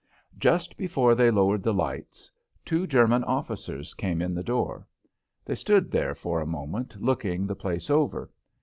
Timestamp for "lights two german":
1.75-3.23